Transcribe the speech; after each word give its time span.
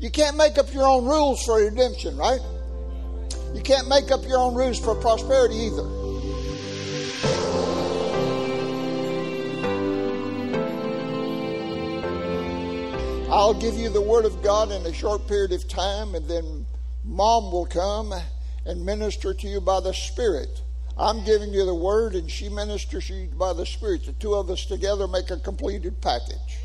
You 0.00 0.10
can't 0.10 0.36
make 0.36 0.58
up 0.58 0.72
your 0.72 0.86
own 0.86 1.06
rules 1.06 1.44
for 1.44 1.56
redemption, 1.56 2.16
right? 2.16 2.40
You 3.52 3.60
can't 3.62 3.88
make 3.88 4.12
up 4.12 4.22
your 4.24 4.38
own 4.38 4.54
rules 4.54 4.78
for 4.78 4.94
prosperity 4.94 5.56
either. 5.56 5.82
I'll 13.30 13.54
give 13.54 13.74
you 13.74 13.88
the 13.88 14.00
Word 14.00 14.24
of 14.24 14.40
God 14.42 14.70
in 14.70 14.86
a 14.86 14.92
short 14.92 15.26
period 15.26 15.52
of 15.52 15.66
time, 15.68 16.14
and 16.14 16.28
then 16.28 16.64
Mom 17.04 17.50
will 17.50 17.66
come 17.66 18.14
and 18.64 18.86
minister 18.86 19.34
to 19.34 19.48
you 19.48 19.60
by 19.60 19.80
the 19.80 19.92
Spirit. 19.92 20.62
I'm 20.96 21.24
giving 21.24 21.52
you 21.52 21.64
the 21.64 21.74
Word, 21.74 22.14
and 22.14 22.30
she 22.30 22.48
ministers 22.48 23.08
to 23.08 23.14
you 23.14 23.28
by 23.28 23.52
the 23.52 23.66
Spirit. 23.66 24.06
The 24.06 24.12
two 24.12 24.34
of 24.34 24.48
us 24.48 24.64
together 24.64 25.08
make 25.08 25.30
a 25.30 25.38
completed 25.38 26.00
package. 26.00 26.58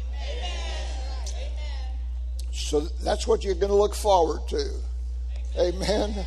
So 2.54 2.82
that's 3.04 3.28
what 3.28 3.44
you're 3.44 3.56
going 3.56 3.70
to 3.70 3.76
look 3.76 3.96
forward 3.96 4.48
to. 4.50 4.70
Amen. 5.60 6.26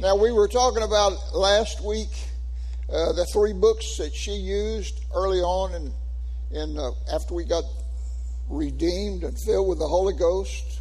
Now, 0.00 0.16
we 0.16 0.32
were 0.32 0.48
talking 0.48 0.82
about 0.82 1.12
last 1.34 1.84
week 1.84 2.08
uh, 2.88 3.12
the 3.12 3.26
three 3.26 3.52
books 3.52 3.98
that 3.98 4.14
she 4.14 4.32
used 4.32 4.98
early 5.14 5.40
on, 5.40 5.74
and, 5.74 5.92
and 6.52 6.78
uh, 6.78 6.92
after 7.12 7.34
we 7.34 7.44
got 7.44 7.64
redeemed 8.48 9.22
and 9.22 9.38
filled 9.38 9.68
with 9.68 9.78
the 9.78 9.86
Holy 9.86 10.14
Ghost. 10.14 10.80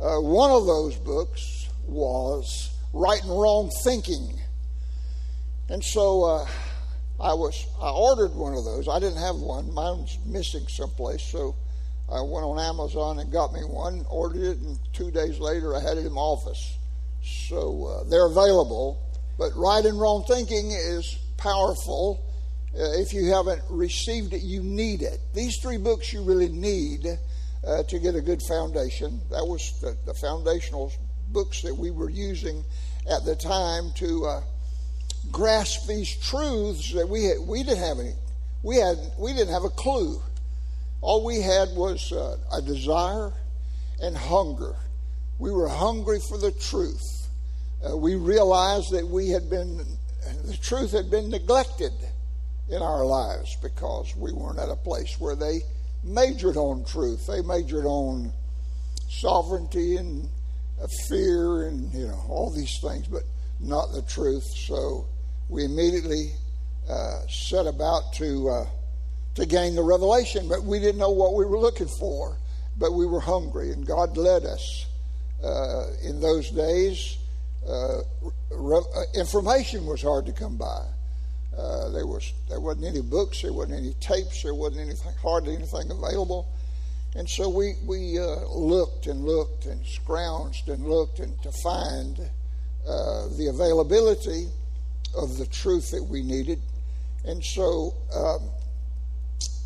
Uh, 0.00 0.20
one 0.20 0.50
of 0.50 0.66
those 0.66 0.96
books 0.96 1.68
was 1.86 2.70
Right 2.92 3.22
and 3.22 3.30
Wrong 3.30 3.70
Thinking. 3.84 4.38
And 5.68 5.82
so 5.82 6.24
uh, 6.24 6.46
I 7.20 7.34
was 7.34 7.66
I 7.80 7.90
ordered 7.90 8.34
one 8.34 8.54
of 8.54 8.64
those. 8.64 8.88
I 8.88 8.98
didn't 8.98 9.18
have 9.18 9.36
one. 9.36 9.72
Mine 9.72 9.98
was 9.98 10.18
missing 10.24 10.66
someplace, 10.68 11.22
so 11.22 11.54
I 12.12 12.20
went 12.20 12.44
on 12.44 12.58
Amazon 12.58 13.18
and 13.18 13.32
got 13.32 13.52
me 13.52 13.60
one, 13.60 14.04
ordered 14.10 14.42
it, 14.42 14.58
and 14.58 14.78
two 14.92 15.10
days 15.10 15.38
later 15.38 15.76
I 15.76 15.80
had 15.80 15.96
it 15.96 16.06
in 16.06 16.12
my 16.12 16.20
office. 16.20 16.76
So 17.22 17.86
uh, 17.86 18.08
they're 18.08 18.26
available. 18.26 19.00
But 19.38 19.52
right 19.56 19.84
and 19.84 19.98
wrong 20.00 20.24
thinking 20.26 20.72
is 20.72 21.16
powerful 21.36 22.24
uh, 22.72 23.00
if 23.00 23.12
you 23.12 23.32
haven't 23.32 23.62
received 23.68 24.32
it, 24.32 24.42
you 24.42 24.62
need 24.62 25.02
it. 25.02 25.18
These 25.34 25.56
three 25.56 25.76
books 25.76 26.12
you 26.12 26.22
really 26.22 26.48
need 26.48 27.04
uh, 27.66 27.82
to 27.82 27.98
get 27.98 28.14
a 28.14 28.20
good 28.20 28.40
foundation. 28.42 29.20
That 29.30 29.44
was 29.44 29.80
the, 29.80 29.96
the, 30.06 30.14
foundational 30.14 30.92
books 31.32 31.62
that 31.62 31.74
we 31.74 31.90
were 31.90 32.10
using 32.10 32.64
at 33.10 33.24
the 33.24 33.34
time 33.34 33.90
to 33.96 34.24
uh, 34.24 34.42
grasp 35.32 35.88
these 35.88 36.14
truths 36.16 36.92
that 36.92 37.08
we 37.08 37.24
had, 37.24 37.38
we 37.40 37.64
didn't 37.64 37.78
have 37.78 37.98
any. 37.98 38.14
We 38.62 38.76
had 38.76 38.98
we 39.18 39.32
didn't 39.32 39.52
have 39.52 39.64
a 39.64 39.70
clue. 39.70 40.22
All 41.00 41.24
we 41.24 41.40
had 41.40 41.70
was 41.70 42.12
uh, 42.12 42.36
a 42.52 42.60
desire 42.60 43.32
and 44.02 44.16
hunger. 44.16 44.76
We 45.38 45.50
were 45.50 45.68
hungry 45.68 46.20
for 46.20 46.36
the 46.36 46.52
truth. 46.52 47.28
Uh, 47.82 47.96
we 47.96 48.14
realized 48.14 48.92
that 48.92 49.06
we 49.06 49.30
had 49.30 49.48
been 49.48 49.80
the 50.44 50.56
truth 50.56 50.92
had 50.92 51.10
been 51.10 51.30
neglected 51.30 51.92
in 52.68 52.82
our 52.82 53.04
lives 53.04 53.56
because 53.62 54.14
we 54.16 54.32
weren't 54.32 54.58
at 54.58 54.68
a 54.68 54.76
place 54.76 55.18
where 55.18 55.34
they 55.34 55.60
majored 56.04 56.56
on 56.56 56.84
truth. 56.84 57.26
They 57.26 57.40
majored 57.40 57.86
on 57.86 58.32
sovereignty 59.08 59.96
and 59.96 60.28
fear 61.08 61.64
and 61.64 61.92
you 61.92 62.06
know 62.06 62.24
all 62.28 62.50
these 62.50 62.78
things, 62.80 63.06
but 63.08 63.22
not 63.58 63.92
the 63.92 64.02
truth. 64.02 64.44
So 64.44 65.06
we 65.48 65.64
immediately 65.64 66.32
uh, 66.88 67.26
set 67.28 67.66
about 67.66 68.12
to 68.14 68.48
uh, 68.48 68.66
to 69.34 69.46
gain 69.46 69.74
the 69.74 69.82
revelation, 69.82 70.48
but 70.48 70.64
we 70.64 70.78
didn't 70.78 70.98
know 70.98 71.10
what 71.10 71.34
we 71.34 71.44
were 71.44 71.58
looking 71.58 71.88
for. 71.88 72.36
But 72.78 72.92
we 72.92 73.06
were 73.06 73.20
hungry, 73.20 73.72
and 73.72 73.86
God 73.86 74.16
led 74.16 74.44
us. 74.44 74.86
Uh, 75.44 75.88
in 76.02 76.20
those 76.20 76.50
days, 76.50 77.18
uh, 77.68 77.98
re- 78.50 78.80
uh, 78.96 79.02
information 79.14 79.86
was 79.86 80.02
hard 80.02 80.26
to 80.26 80.32
come 80.32 80.56
by. 80.56 80.84
Uh, 81.56 81.90
there 81.90 82.06
was 82.06 82.32
there 82.48 82.60
wasn't 82.60 82.86
any 82.86 83.02
books, 83.02 83.42
there 83.42 83.52
wasn't 83.52 83.76
any 83.76 83.92
tapes, 84.00 84.42
there 84.42 84.54
wasn't 84.54 84.80
anything, 84.80 85.12
hardly 85.20 85.54
anything 85.54 85.90
available, 85.90 86.48
and 87.16 87.28
so 87.28 87.48
we 87.48 87.74
we 87.84 88.18
uh, 88.18 88.46
looked 88.48 89.06
and 89.08 89.24
looked 89.24 89.66
and 89.66 89.84
scrounged 89.84 90.68
and 90.68 90.86
looked 90.86 91.18
and 91.18 91.40
to 91.42 91.50
find 91.62 92.20
uh, 92.88 93.26
the 93.36 93.48
availability 93.48 94.48
of 95.14 95.36
the 95.38 95.46
truth 95.46 95.90
that 95.90 96.04
we 96.04 96.22
needed, 96.22 96.60
and 97.24 97.44
so 97.44 97.94
um, 98.14 98.48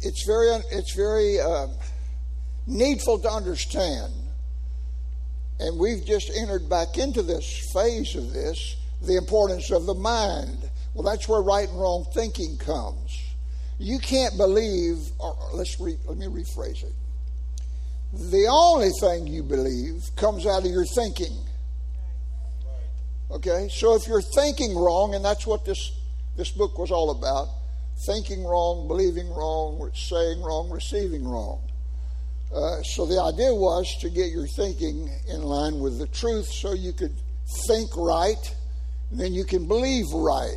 it's 0.02 0.24
very 0.26 0.48
it's 0.70 0.94
very 0.94 1.40
um, 1.40 1.74
needful 2.66 3.18
to 3.20 3.28
understand, 3.28 4.12
and 5.60 5.78
we've 5.78 6.04
just 6.04 6.30
entered 6.36 6.68
back 6.68 6.98
into 6.98 7.22
this 7.22 7.70
phase 7.72 8.14
of 8.14 8.32
this 8.32 8.76
the 9.02 9.16
importance 9.16 9.70
of 9.70 9.86
the 9.86 9.94
mind 9.94 10.70
well, 10.94 11.02
that's 11.02 11.28
where 11.28 11.42
right 11.42 11.68
and 11.68 11.78
wrong 11.78 12.06
thinking 12.14 12.56
comes. 12.56 13.20
You 13.78 13.98
can't 13.98 14.36
believe, 14.36 14.98
or 15.18 15.36
let's 15.52 15.78
re, 15.80 15.96
let 16.06 16.16
me 16.16 16.26
rephrase 16.26 16.84
it. 16.84 16.92
The 18.12 18.46
only 18.48 18.90
thing 19.00 19.26
you 19.26 19.42
believe 19.42 20.04
comes 20.14 20.46
out 20.46 20.64
of 20.64 20.70
your 20.70 20.84
thinking. 20.84 21.36
Okay? 23.32 23.68
So 23.72 23.96
if 23.96 24.06
you're 24.06 24.22
thinking 24.22 24.76
wrong, 24.76 25.16
and 25.16 25.24
that's 25.24 25.44
what 25.44 25.64
this, 25.64 25.90
this 26.36 26.52
book 26.52 26.78
was 26.78 26.92
all 26.92 27.10
about 27.10 27.48
thinking 28.06 28.44
wrong, 28.44 28.88
believing 28.88 29.28
wrong, 29.30 29.90
saying 29.94 30.42
wrong, 30.42 30.70
receiving 30.70 31.26
wrong. 31.26 31.60
Uh, 32.54 32.82
so 32.82 33.06
the 33.06 33.20
idea 33.20 33.52
was 33.52 33.96
to 34.00 34.08
get 34.10 34.30
your 34.30 34.46
thinking 34.46 35.10
in 35.28 35.42
line 35.42 35.80
with 35.80 35.98
the 35.98 36.06
truth 36.06 36.46
so 36.46 36.72
you 36.72 36.92
could 36.92 37.14
think 37.68 37.90
right, 37.96 38.54
and 39.10 39.18
then 39.18 39.32
you 39.32 39.44
can 39.44 39.66
believe 39.66 40.06
right. 40.12 40.56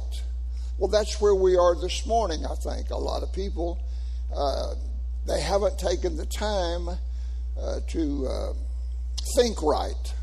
Well, 0.78 0.90
that's 0.90 1.20
where 1.20 1.34
we 1.34 1.58
are 1.58 1.76
this 1.80 2.06
morning, 2.06 2.46
I 2.46 2.56
think. 2.56 2.92
A 2.92 2.98
lot 2.98 3.24
of 3.24 3.34
people, 3.34 3.80
uh, 4.36 4.76
they 5.26 5.42
haven't 5.42 5.80
taken 5.80 6.18
the 6.18 6.26
time 6.26 6.88
uh, 7.60 7.80
to 7.88 8.28
uh, 8.28 8.54
think 9.36 9.62
right. 9.64 10.14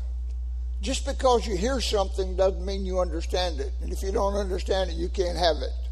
Just 0.81 1.05
because 1.05 1.45
you 1.45 1.57
hear 1.57 1.81
something 1.81 2.35
doesn't 2.37 2.65
mean 2.65 2.85
you 2.85 2.99
understand 2.99 3.59
it. 3.59 3.71
And 3.81 3.91
if 3.91 4.01
you 4.01 4.11
don't 4.11 4.35
understand 4.35 4.91
it, 4.91 4.95
you 4.95 5.09
can't 5.09 5.37
have 5.37 5.57
it. 5.57 5.84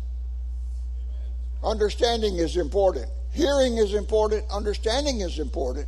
Understanding 1.63 2.37
is 2.37 2.57
important. 2.57 3.09
Hearing 3.31 3.77
is 3.77 3.93
important. 3.93 4.45
Understanding 4.51 5.21
is 5.21 5.39
important. 5.39 5.87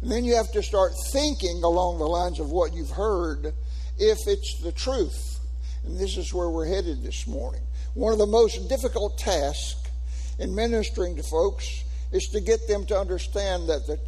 And 0.00 0.10
then 0.10 0.24
you 0.24 0.34
have 0.34 0.50
to 0.52 0.62
start 0.62 0.92
thinking 1.12 1.62
along 1.62 1.98
the 1.98 2.06
lines 2.06 2.40
of 2.40 2.50
what 2.50 2.74
you've 2.74 2.90
heard 2.90 3.52
if 3.98 4.18
it's 4.26 4.60
the 4.60 4.72
truth. 4.72 5.38
And 5.84 5.98
this 5.98 6.16
is 6.16 6.34
where 6.34 6.50
we're 6.50 6.66
headed 6.66 7.02
this 7.02 7.26
morning. 7.26 7.62
One 7.94 8.12
of 8.12 8.18
the 8.18 8.26
most 8.26 8.68
difficult 8.68 9.18
tasks 9.18 9.90
in 10.38 10.54
ministering 10.54 11.16
to 11.16 11.22
folks 11.22 11.84
is 12.10 12.28
to 12.32 12.40
get 12.40 12.66
them 12.66 12.84
to 12.86 12.98
understand 12.98 13.68
that 13.68 13.86
the 13.86 13.98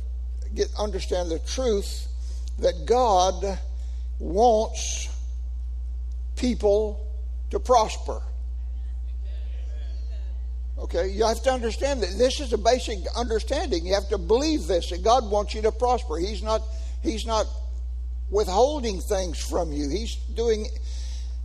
get 0.55 0.69
understand 0.79 1.31
the 1.31 1.39
truth 1.41 2.07
that 2.59 2.87
God 2.87 3.59
wants 4.19 5.09
people 6.37 7.07
to 7.51 7.59
prosper. 7.59 8.23
Okay, 10.77 11.09
you 11.09 11.25
have 11.25 11.43
to 11.45 11.51
understand 11.51 12.03
that 12.03 12.19
this 12.19 12.41
is 12.41 12.53
a 12.53 12.59
basic 12.59 12.99
understanding. 13.17 13.87
You 13.87 13.95
have 13.95 14.09
to 14.09 14.19
believe 14.19 14.67
this 14.67 14.91
that 14.91 15.05
God 15.05 15.31
wants 15.31 15.55
you 15.55 15.63
to 15.63 15.73
prosper. 15.73 16.19
He's 16.19 16.43
not 16.43 16.63
He's 17.05 17.27
not 17.27 17.47
withholding 18.31 19.01
things 19.01 19.39
from 19.39 19.73
you. 19.73 19.91
He's 19.91 20.17
doing 20.17 20.67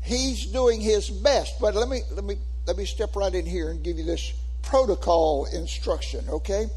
he's 0.01 0.45
doing 0.47 0.79
his 0.79 1.09
best. 1.09 1.59
But 1.59 1.75
let 1.75 1.90
me 1.90 2.01
let 2.12 2.23
me 2.23 2.38
let 2.66 2.78
me 2.78 2.85
step 2.85 3.16
right 3.16 3.34
in 3.34 3.45
here 3.45 3.69
and 3.69 3.84
give 3.84 3.97
you 3.97 4.06
this 4.06 4.34
protocol 4.62 5.46
instruction, 5.53 6.23
okay? 6.29 6.67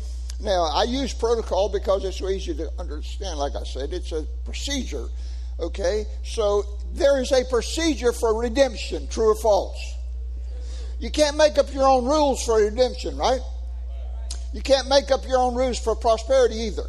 Now, 0.40 0.64
I 0.64 0.84
use 0.84 1.14
protocol 1.14 1.68
because 1.68 2.04
it's 2.04 2.18
so 2.18 2.28
easy 2.28 2.54
to 2.54 2.68
understand. 2.78 3.38
Like 3.38 3.54
I 3.54 3.62
said, 3.62 3.92
it's 3.92 4.10
a 4.10 4.26
procedure, 4.44 5.06
okay? 5.60 6.06
So 6.24 6.64
there 6.94 7.20
is 7.20 7.30
a 7.30 7.44
procedure 7.44 8.12
for 8.12 8.40
redemption, 8.40 9.06
true 9.08 9.30
or 9.30 9.36
false. 9.36 9.78
You 11.02 11.10
can't 11.10 11.36
make 11.36 11.58
up 11.58 11.74
your 11.74 11.82
own 11.82 12.04
rules 12.04 12.44
for 12.44 12.62
redemption, 12.62 13.16
right? 13.16 13.40
You 14.52 14.62
can't 14.62 14.88
make 14.88 15.10
up 15.10 15.26
your 15.26 15.38
own 15.38 15.56
rules 15.56 15.76
for 15.80 15.96
prosperity 15.96 16.54
either. 16.54 16.88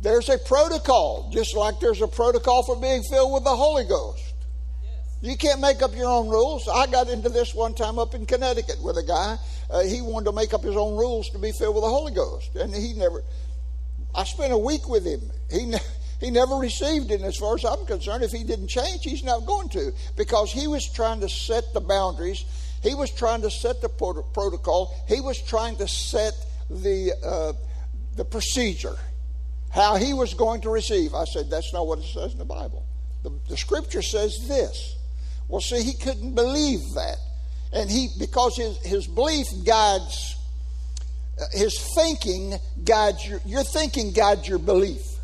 There's 0.00 0.28
a 0.28 0.38
protocol, 0.38 1.30
just 1.32 1.56
like 1.56 1.80
there's 1.80 2.00
a 2.00 2.06
protocol 2.06 2.62
for 2.62 2.80
being 2.80 3.02
filled 3.02 3.32
with 3.32 3.42
the 3.42 3.56
Holy 3.56 3.82
Ghost. 3.82 4.22
You 5.20 5.36
can't 5.36 5.60
make 5.60 5.82
up 5.82 5.96
your 5.96 6.08
own 6.08 6.28
rules. 6.28 6.68
I 6.68 6.86
got 6.86 7.08
into 7.08 7.28
this 7.28 7.52
one 7.52 7.74
time 7.74 7.98
up 7.98 8.14
in 8.14 8.24
Connecticut 8.24 8.80
with 8.80 8.96
a 8.96 9.02
guy. 9.02 9.36
Uh, 9.68 9.82
he 9.82 10.00
wanted 10.00 10.26
to 10.26 10.32
make 10.32 10.54
up 10.54 10.62
his 10.62 10.76
own 10.76 10.96
rules 10.96 11.28
to 11.30 11.40
be 11.40 11.50
filled 11.50 11.74
with 11.74 11.82
the 11.82 11.90
Holy 11.90 12.12
Ghost, 12.12 12.54
and 12.54 12.72
he 12.72 12.92
never. 12.94 13.24
I 14.14 14.22
spent 14.22 14.52
a 14.52 14.58
week 14.58 14.88
with 14.88 15.04
him. 15.04 15.28
He 15.50 15.66
ne- 15.66 15.78
he 16.20 16.30
never 16.30 16.56
received 16.56 17.10
it. 17.10 17.20
As 17.20 17.36
far 17.36 17.54
as 17.54 17.64
I'm 17.64 17.86
concerned, 17.86 18.24
if 18.24 18.32
he 18.32 18.44
didn't 18.44 18.68
change, 18.68 19.04
he's 19.04 19.22
not 19.22 19.46
going 19.46 19.68
to 19.70 19.92
because 20.16 20.50
he 20.52 20.66
was 20.66 20.90
trying 20.92 21.20
to 21.20 21.28
set 21.28 21.72
the 21.74 21.80
boundaries. 21.80 22.44
He 22.82 22.94
was 22.94 23.10
trying 23.10 23.42
to 23.42 23.50
set 23.50 23.80
the 23.80 23.88
protocol. 23.88 24.94
He 25.08 25.20
was 25.20 25.40
trying 25.40 25.76
to 25.76 25.88
set 25.88 26.32
the 26.70 27.12
uh, 27.24 27.52
the 28.16 28.24
procedure. 28.24 28.96
how 29.70 29.96
he 29.96 30.12
was 30.12 30.34
going 30.34 30.60
to 30.62 30.70
receive. 30.70 31.14
I 31.14 31.24
said, 31.24 31.50
That's 31.50 31.72
not 31.72 31.86
what 31.86 31.98
it 31.98 32.04
says 32.04 32.32
in 32.32 32.38
the 32.38 32.44
Bible. 32.44 32.84
The, 33.22 33.30
the 33.48 33.56
scripture 33.56 34.02
says 34.02 34.46
this. 34.48 34.96
Well, 35.48 35.60
see, 35.60 35.82
he 35.82 35.94
couldn't 35.94 36.34
believe 36.34 36.80
that. 36.94 37.16
And 37.72 37.90
he, 37.90 38.08
because 38.18 38.56
his, 38.56 38.78
his 38.78 39.06
belief 39.06 39.46
guides, 39.64 40.36
uh, 41.40 41.44
his 41.52 41.78
thinking 41.94 42.54
guides 42.84 43.26
your, 43.26 43.40
your 43.44 43.64
thinking 43.64 44.12
guides 44.12 44.48
your 44.48 44.58
belief. 44.58 45.17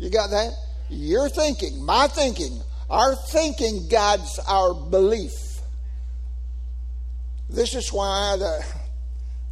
You 0.00 0.08
got 0.08 0.30
that? 0.30 0.54
Your 0.88 1.28
thinking, 1.28 1.84
my 1.84 2.08
thinking, 2.08 2.62
our 2.88 3.14
thinking 3.14 3.86
guides 3.88 4.40
our 4.48 4.72
belief. 4.72 5.60
This 7.50 7.74
is 7.74 7.92
why 7.92 8.36
the, 8.38 8.64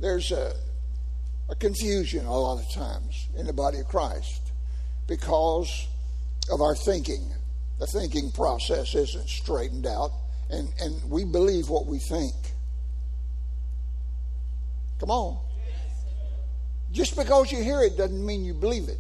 there's 0.01 0.33
a, 0.33 0.55
a 1.51 1.55
confusion 1.55 2.25
a 2.25 2.33
lot 2.33 2.61
of 2.61 2.73
times 2.73 3.29
in 3.37 3.47
the 3.47 3.53
body 3.53 3.81
of 3.81 3.89
Christ 3.89 4.41
because 5.07 5.87
of 6.51 6.63
our 6.63 6.75
thinking. 6.75 7.31
The 7.79 7.87
thinking 7.87 8.33
process 8.33 8.95
isn't 8.95 9.29
straightened 9.29 9.87
out, 9.87 10.13
and, 10.49 10.73
and 10.81 11.11
we 11.11 11.25
believe 11.25 11.69
what 11.69 11.85
we 11.85 11.99
think. 11.99 12.35
Come 14.99 15.11
on. 15.11 15.39
Just 16.91 17.17
because 17.17 17.53
you 17.53 17.63
hear 17.63 17.83
it 17.83 17.99
doesn't 17.99 18.25
mean 18.25 18.47
you 18.47 18.55
believe 18.55 18.89
it. 18.89 18.99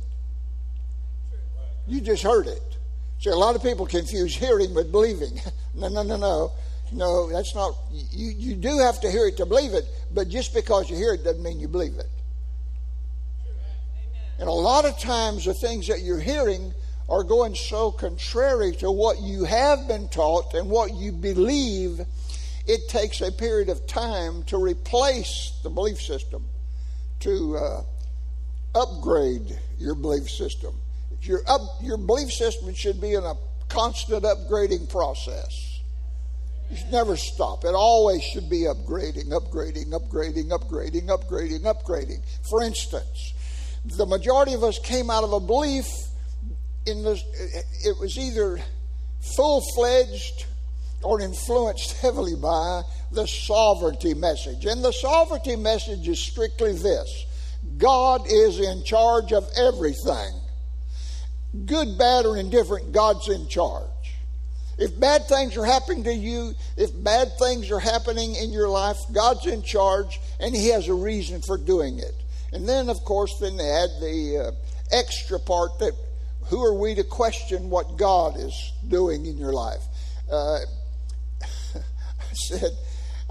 You 1.88 2.00
just 2.00 2.23
heard 2.23 2.46
it. 2.46 2.62
See, 3.20 3.31
a 3.31 3.37
lot 3.37 3.56
of 3.56 3.62
people 3.62 3.87
confuse 3.87 4.37
hearing 4.37 4.75
with 4.75 4.93
believing. 4.93 5.40
no, 5.75 5.88
no, 5.88 6.02
no, 6.02 6.17
no. 6.17 6.52
No, 6.93 7.31
that's 7.31 7.55
not. 7.55 7.75
You, 7.90 8.31
you 8.31 8.55
do 8.55 8.79
have 8.79 9.00
to 9.00 9.11
hear 9.11 9.26
it 9.26 9.37
to 9.38 9.46
believe 9.46 9.75
it, 9.75 9.85
but 10.12 10.29
just 10.29 10.55
because 10.55 10.88
you 10.88 10.96
hear 10.96 11.12
it 11.12 11.25
doesn't 11.25 11.43
mean 11.43 11.61
you 11.61 11.69
believe 11.69 11.94
it. 11.99 12.08
And 14.38 14.49
a 14.49 14.52
lot 14.52 14.85
of 14.85 14.99
times, 14.99 15.44
the 15.44 15.55
things 15.55 15.88
that 15.88 16.00
you're 16.00 16.20
hearing 16.20 16.73
are 17.08 17.25
going 17.25 17.55
so 17.55 17.90
contrary 17.90 18.73
to 18.76 18.90
what 18.90 19.20
you 19.20 19.44
have 19.44 19.88
been 19.88 20.08
taught 20.08 20.55
and 20.55 20.70
what 20.70 20.94
you 20.94 21.11
believe, 21.11 22.00
it 22.67 22.88
takes 22.88 23.20
a 23.20 23.32
period 23.32 23.69
of 23.69 23.87
time 23.87 24.44
to 24.44 24.58
replace 24.58 25.58
the 25.62 25.70
belief 25.70 26.00
system, 26.00 26.44
to 27.20 27.56
uh, 27.56 27.82
upgrade 28.75 29.58
your 29.79 29.94
belief 29.94 30.31
system. 30.31 30.75
Your, 31.23 31.41
up, 31.47 31.61
your 31.82 31.97
belief 31.97 32.32
system 32.32 32.73
should 32.75 33.00
be 33.00 33.15
in 33.15 33.25
a 33.25 33.35
constant 33.69 34.25
upgrading 34.25 34.91
process. 34.91 35.81
You 36.70 36.76
should 36.76 36.93
never 36.93 37.17
stop. 37.17 37.65
It 37.65 37.75
always 37.75 38.23
should 38.23 38.49
be 38.49 38.62
upgrading, 38.62 39.29
upgrading, 39.29 39.91
upgrading, 39.91 40.50
upgrading, 40.50 41.06
upgrading, 41.09 41.61
upgrading. 41.61 42.23
For 42.49 42.62
instance, 42.62 43.32
the 43.85 44.06
majority 44.06 44.55
of 44.55 44.62
us 44.62 44.79
came 44.79 45.11
out 45.11 45.25
of 45.25 45.32
a 45.32 45.41
belief 45.41 45.87
in 46.87 47.03
the, 47.03 47.21
it 47.85 47.99
was 47.99 48.19
either 48.19 48.61
full 49.37 49.62
fledged 49.75 50.47
or 51.03 51.21
influenced 51.21 51.97
heavily 51.99 52.35
by 52.35 52.82
the 53.12 53.26
sovereignty 53.26 54.14
message. 54.14 54.67
And 54.67 54.85
the 54.85 54.93
sovereignty 54.93 55.56
message 55.56 56.09
is 56.09 56.19
strictly 56.19 56.73
this 56.73 57.26
God 57.76 58.23
is 58.29 58.61
in 58.61 58.85
charge 58.85 59.32
of 59.32 59.49
everything. 59.56 60.32
Good, 61.67 61.99
bad, 61.99 62.27
or 62.27 62.37
indifferent, 62.37 62.93
God's 62.93 63.29
in 63.29 63.49
charge. 63.49 63.89
If 64.79 64.99
bad 64.99 65.27
things 65.27 65.56
are 65.56 65.65
happening 65.65 66.05
to 66.05 66.15
you, 66.15 66.55
if 66.77 66.91
bad 67.03 67.29
things 67.39 67.71
are 67.71 67.81
happening 67.81 68.37
in 68.37 68.53
your 68.53 68.69
life, 68.69 68.97
God's 69.12 69.47
in 69.47 69.62
charge 69.62 70.21
and 70.39 70.55
He 70.55 70.69
has 70.69 70.87
a 70.89 70.95
reason 70.95 71.43
for 71.43 71.59
doing 71.59 71.99
it. 71.99 72.15
And 72.53 72.69
then, 72.69 72.89
of 72.89 72.99
course, 73.05 73.39
then 73.41 73.56
they 73.56 73.69
add 73.69 73.91
the 74.00 74.47
uh, 74.49 74.97
extra 74.97 75.41
part 75.41 75.79
that 75.81 75.93
who 76.47 76.62
are 76.62 76.75
we 76.75 76.95
to 76.95 77.05
question 77.05 77.71
what 77.71 77.97
God 77.97 78.39
is 78.39 78.73
doing 78.87 79.27
in 79.27 79.37
your 79.37 79.53
life? 79.53 79.83
Uh, 80.31 80.59
I 81.75 82.35
said, 82.35 82.71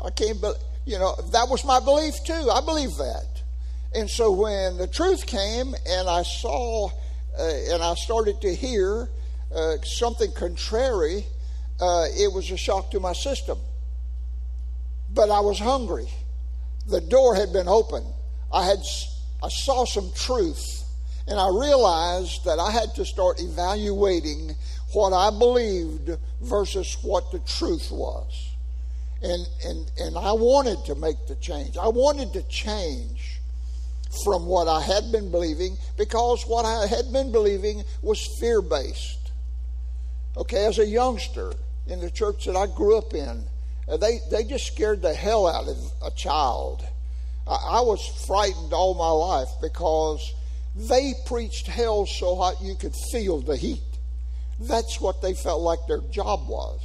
I 0.04 0.10
can't 0.10 0.40
believe, 0.40 0.62
you 0.86 1.00
know, 1.00 1.16
that 1.32 1.48
was 1.50 1.64
my 1.64 1.80
belief 1.80 2.14
too. 2.26 2.50
I 2.52 2.62
believe 2.62 2.96
that. 2.98 3.42
And 3.96 4.10
so 4.10 4.32
when 4.32 4.78
the 4.78 4.88
truth 4.88 5.26
came 5.26 5.74
and 5.88 6.10
I 6.10 6.24
saw 6.24 6.90
and 7.40 7.84
I 7.84 7.94
started 7.96 8.42
to 8.42 8.54
hear 8.54 9.10
uh, 9.56 9.78
something 9.84 10.32
contrary, 10.34 11.26
uh, 11.80 12.06
it 12.18 12.34
was 12.34 12.52
a 12.52 12.58
shock 12.58 12.92
to 12.92 13.00
my 13.00 13.14
system. 13.14 13.60
But 15.14 15.30
I 15.30 15.40
was 15.40 15.60
hungry. 15.60 16.08
The 16.88 17.02
door 17.02 17.36
had 17.36 17.54
been 17.54 17.68
open. 17.68 18.04
I 18.52 18.66
had 18.66 18.80
I 19.44 19.50
saw 19.50 19.86
some 19.86 20.12
truth 20.16 20.84
and 21.28 21.40
I 21.40 21.50
realized 21.50 22.46
that 22.46 22.60
I 22.60 22.72
had 22.72 22.96
to 22.96 23.06
start 23.06 23.42
evaluating 23.42 24.56
what 24.94 25.12
I 25.12 25.30
believed 25.38 26.18
versus 26.42 26.98
what 27.02 27.32
the 27.32 27.40
truth 27.40 27.92
was. 27.92 28.50
And, 29.22 29.48
and, 29.66 29.92
and 30.00 30.18
I 30.18 30.32
wanted 30.32 30.86
to 30.86 30.96
make 30.96 31.18
the 31.28 31.36
change. 31.36 31.76
I 31.76 31.90
wanted 31.90 32.34
to 32.34 32.44
change 32.44 33.37
from 34.24 34.46
what 34.46 34.68
I 34.68 34.82
had 34.82 35.12
been 35.12 35.32
believing 35.32 35.78
because 35.98 36.44
what 36.44 36.66
I 36.66 36.88
had 36.88 37.12
been 37.12 37.32
believing 37.32 37.84
was 38.02 38.28
fear 38.40 38.62
based. 38.62 39.32
Okay, 40.36 40.66
as 40.66 40.80
a 40.80 40.86
youngster 40.86 41.54
in 41.88 42.00
the 42.00 42.12
church 42.12 42.46
that 42.46 42.56
I 42.56 42.68
grew 42.68 42.98
up 42.98 43.14
in, 43.14 43.44
uh, 43.88 43.98
they, 43.98 44.20
they 44.30 44.44
just 44.44 44.68
scared 44.68 45.02
the 45.02 45.14
hell 45.14 45.48
out 45.48 45.68
of 45.68 45.78
a 46.06 46.12
child. 46.12 46.86
I, 47.48 47.80
I 47.80 47.82
was 47.82 48.06
frightened 48.28 48.74
all 48.74 48.94
my 48.94 49.10
life 49.10 49.50
because 49.62 50.34
they 50.76 51.14
preached 51.26 51.68
hell 51.68 52.06
so 52.06 52.36
hot 52.36 52.62
you 52.62 52.76
could 52.76 52.94
feel 53.12 53.42
the 53.42 53.58
heat. 53.58 53.82
That's 54.60 55.00
what 55.00 55.22
they 55.22 55.34
felt 55.34 55.62
like 55.62 55.80
their 55.88 56.02
job 56.12 56.48
was. 56.48 56.82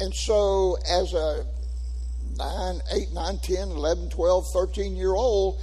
And 0.00 0.14
so, 0.14 0.78
as 0.90 1.12
a 1.12 1.44
9, 2.36 2.80
8, 2.90 3.12
9, 3.12 3.38
10, 3.42 3.68
11, 3.68 4.10
12, 4.10 4.44
13 4.52 4.96
year 4.96 5.12
old, 5.12 5.60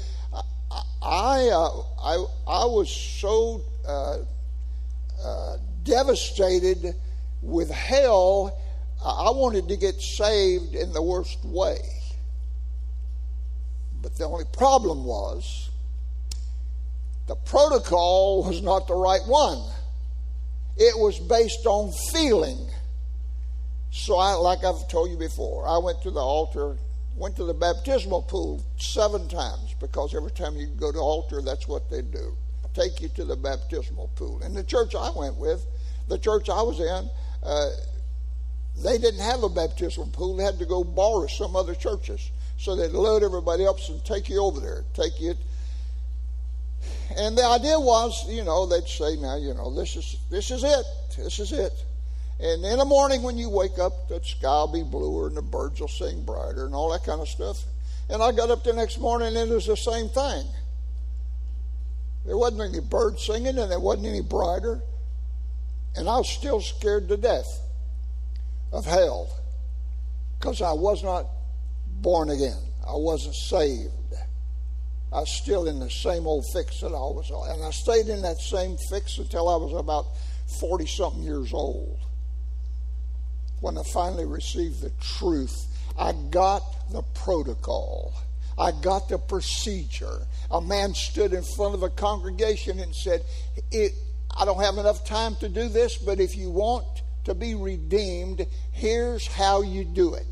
I, 1.01 1.49
uh, 1.49 1.83
I, 2.01 2.25
I 2.47 2.65
was 2.65 2.89
so 2.89 3.61
uh, 3.87 4.17
uh, 5.23 5.57
devastated 5.83 6.95
with 7.41 7.69
hell, 7.71 8.57
I 9.03 9.29
wanted 9.29 9.67
to 9.69 9.77
get 9.77 10.01
saved 10.01 10.75
in 10.75 10.91
the 10.91 11.01
worst 11.01 11.43
way. 11.45 11.79
But 14.01 14.15
the 14.17 14.25
only 14.25 14.45
problem 14.51 15.05
was 15.05 15.69
the 17.27 17.35
protocol 17.35 18.43
was 18.43 18.61
not 18.61 18.87
the 18.87 18.95
right 18.95 19.21
one. 19.25 19.63
It 20.77 20.97
was 20.97 21.19
based 21.19 21.65
on 21.65 21.91
feeling. 22.13 22.69
So, 23.91 24.17
I, 24.17 24.33
like 24.33 24.63
I've 24.63 24.87
told 24.87 25.09
you 25.09 25.17
before, 25.17 25.67
I 25.67 25.77
went 25.77 26.01
to 26.03 26.11
the 26.11 26.19
altar, 26.19 26.77
went 27.17 27.35
to 27.35 27.43
the 27.43 27.53
baptismal 27.53 28.21
pool 28.23 28.63
seven 28.77 29.27
times 29.27 29.75
because 29.79 30.15
every 30.15 30.31
time 30.31 30.55
you 30.55 30.67
go 30.67 30.91
to 30.91 30.99
altar, 30.99 31.41
that's 31.41 31.67
what 31.67 31.89
they 31.89 32.01
do 32.01 32.35
take 32.73 33.01
you 33.01 33.09
to 33.09 33.25
the 33.25 33.35
baptismal 33.35 34.07
pool. 34.15 34.39
And 34.43 34.55
the 34.55 34.63
church 34.63 34.93
I 34.93 35.09
went 35.15 35.35
with, 35.37 35.65
the 36.09 36.19
church 36.19 36.47
I 36.47 36.61
was 36.61 36.79
in, 36.79 37.09
uh, 37.41 37.69
they 38.83 38.99
didn't 38.99 39.21
have 39.21 39.41
a 39.41 39.49
baptismal 39.49 40.11
pool. 40.13 40.37
They 40.37 40.43
had 40.43 40.59
to 40.59 40.65
go 40.65 40.83
borrow 40.83 41.25
some 41.25 41.55
other 41.55 41.73
churches. 41.73 42.29
So 42.59 42.75
they'd 42.75 42.91
load 42.91 43.23
everybody 43.23 43.65
up 43.65 43.77
and 43.89 44.05
take 44.05 44.29
you 44.29 44.43
over 44.43 44.59
there, 44.59 44.83
take 44.93 45.19
you 45.19 45.33
and 47.15 47.37
the 47.37 47.45
idea 47.45 47.79
was, 47.79 48.27
you 48.29 48.43
know, 48.43 48.65
they'd 48.65 48.87
say, 48.87 49.15
now, 49.15 49.37
you 49.37 49.53
know, 49.53 49.73
this 49.73 49.95
is 49.95 50.17
this 50.29 50.51
is 50.51 50.63
it. 50.63 50.85
This 51.17 51.39
is 51.39 51.51
it. 51.51 51.73
And 52.39 52.63
in 52.63 52.77
the 52.77 52.85
morning 52.85 53.23
when 53.23 53.37
you 53.37 53.49
wake 53.49 53.79
up, 53.79 54.09
the 54.09 54.23
sky 54.23 54.47
will 54.47 54.67
be 54.67 54.83
bluer 54.83 55.27
and 55.27 55.37
the 55.37 55.41
birds 55.41 55.79
will 55.79 55.87
sing 55.87 56.23
brighter 56.23 56.65
and 56.65 56.75
all 56.75 56.91
that 56.91 57.03
kind 57.03 57.19
of 57.19 57.27
stuff. 57.27 57.63
And 58.09 58.21
I 58.21 58.31
got 58.31 58.51
up 58.51 58.63
the 58.63 58.73
next 58.73 58.99
morning 58.99 59.35
and 59.35 59.49
it 59.49 59.53
was 59.53 59.65
the 59.65 59.75
same 59.75 60.09
thing. 60.09 60.45
There 62.25 62.37
wasn't 62.37 62.61
any 62.61 62.79
birds 62.79 63.25
singing 63.25 63.57
and 63.57 63.71
there 63.71 63.79
wasn't 63.79 64.07
any 64.07 64.21
brighter. 64.21 64.81
And 65.95 66.07
I 66.07 66.17
was 66.17 66.29
still 66.29 66.61
scared 66.61 67.07
to 67.09 67.17
death 67.17 67.47
of 68.71 68.85
hell 68.85 69.29
because 70.39 70.61
I 70.61 70.73
was 70.73 71.03
not 71.03 71.25
born 72.01 72.29
again. 72.29 72.59
I 72.87 72.95
wasn't 72.95 73.35
saved. 73.35 73.91
I 75.11 75.21
was 75.21 75.31
still 75.31 75.67
in 75.67 75.79
the 75.79 75.89
same 75.89 76.27
old 76.27 76.45
fix 76.53 76.81
that 76.81 76.87
I 76.87 76.91
was 76.91 77.31
And 77.49 77.63
I 77.63 77.71
stayed 77.71 78.07
in 78.07 78.21
that 78.21 78.37
same 78.37 78.77
fix 78.89 79.17
until 79.17 79.49
I 79.49 79.55
was 79.55 79.73
about 79.73 80.05
40 80.59 80.85
something 80.85 81.23
years 81.23 81.53
old. 81.53 81.97
When 83.59 83.77
I 83.77 83.83
finally 83.83 84.25
received 84.25 84.81
the 84.81 84.91
truth, 85.01 85.65
I 85.97 86.13
got 86.29 86.61
the 86.91 87.01
protocol. 87.01 88.13
I 88.57 88.71
got 88.71 89.09
the 89.09 89.17
procedure. 89.17 90.27
A 90.51 90.61
man 90.61 90.93
stood 90.93 91.33
in 91.33 91.43
front 91.43 91.75
of 91.75 91.83
a 91.83 91.89
congregation 91.89 92.79
and 92.79 92.95
said, 92.95 93.23
I 93.73 94.45
don't 94.45 94.61
have 94.61 94.77
enough 94.77 95.05
time 95.05 95.35
to 95.37 95.49
do 95.49 95.69
this, 95.69 95.97
but 95.97 96.19
if 96.19 96.35
you 96.35 96.49
want 96.49 96.85
to 97.25 97.33
be 97.33 97.55
redeemed, 97.55 98.45
here's 98.71 99.27
how 99.27 99.61
you 99.61 99.83
do 99.83 100.13
it. 100.13 100.27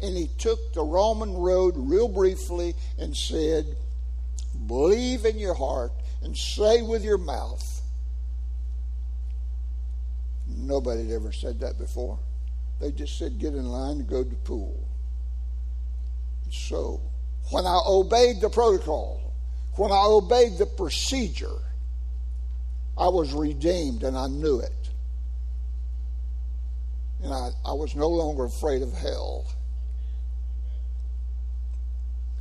And 0.00 0.16
he 0.16 0.28
took 0.38 0.72
the 0.72 0.82
Roman 0.82 1.34
road 1.34 1.74
real 1.76 2.08
briefly 2.08 2.74
and 2.98 3.16
said, 3.16 3.76
believe 4.66 5.24
in 5.24 5.38
your 5.38 5.54
heart 5.54 5.92
and 6.22 6.36
say 6.36 6.82
with 6.82 7.04
your 7.04 7.18
mouth. 7.18 7.82
Nobody 10.48 11.04
had 11.04 11.12
ever 11.12 11.32
said 11.32 11.60
that 11.60 11.78
before. 11.78 12.18
They 12.80 12.90
just 12.90 13.18
said, 13.18 13.38
get 13.38 13.54
in 13.54 13.66
line 13.66 13.98
and 13.98 14.08
go 14.08 14.24
to 14.24 14.30
the 14.30 14.36
pool. 14.36 14.88
So, 16.50 17.00
when 17.50 17.66
I 17.66 17.78
obeyed 17.86 18.40
the 18.40 18.48
protocol, 18.48 19.34
when 19.76 19.92
I 19.92 20.02
obeyed 20.06 20.58
the 20.58 20.66
procedure, 20.66 21.58
I 22.96 23.08
was 23.08 23.32
redeemed 23.32 24.02
and 24.02 24.16
I 24.16 24.28
knew 24.28 24.60
it. 24.60 24.72
And 27.22 27.34
I, 27.34 27.50
I 27.66 27.72
was 27.74 27.94
no 27.94 28.08
longer 28.08 28.44
afraid 28.44 28.82
of 28.82 28.92
hell. 28.94 29.46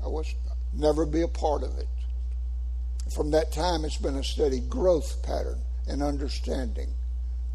I 0.03 0.07
was 0.07 0.33
never 0.73 1.05
be 1.05 1.21
a 1.21 1.27
part 1.27 1.63
of 1.63 1.77
it. 1.77 1.87
From 3.13 3.31
that 3.31 3.51
time, 3.51 3.83
it's 3.83 3.97
been 3.97 4.15
a 4.15 4.23
steady 4.23 4.61
growth 4.61 5.21
pattern 5.21 5.59
and 5.87 6.01
understanding. 6.01 6.93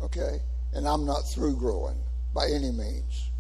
Okay? 0.03 0.41
And 0.75 0.87
I'm 0.87 1.07
not 1.07 1.23
through 1.23 1.57
growing 1.57 1.97
by 2.35 2.47
any 2.47 2.73
means. 2.73 3.31